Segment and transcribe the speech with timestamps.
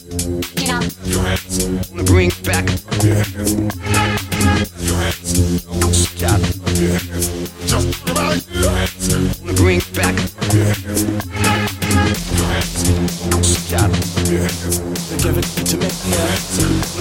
[0.00, 0.80] You know.
[2.04, 2.66] Bring back.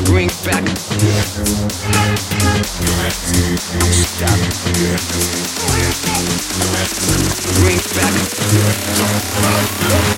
[0.05, 0.65] Bring back.
[7.59, 7.79] Bring
[9.93, 10.08] back.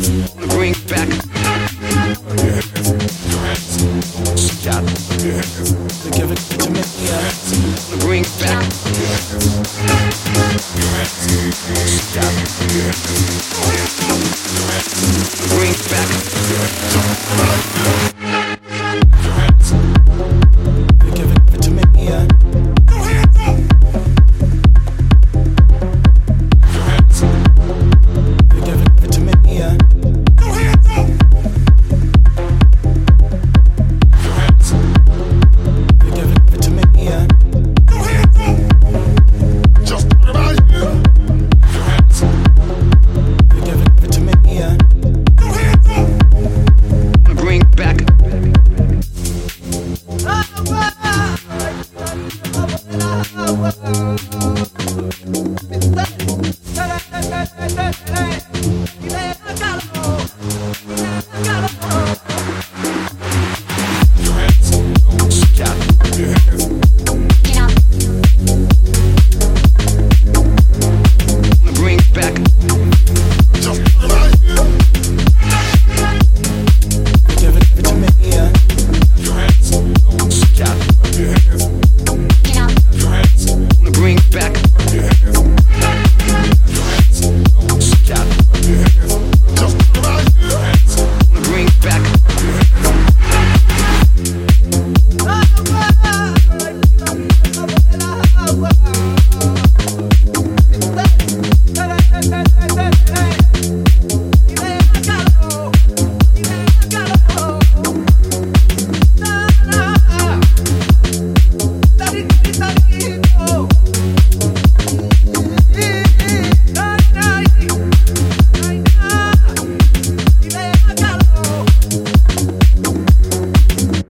[0.00, 1.08] Bring back.
[4.62, 4.84] Shot.
[6.16, 6.82] Give it to me.
[8.00, 8.64] Bring back.
[12.12, 12.34] Shot.
[15.50, 16.39] Bring back.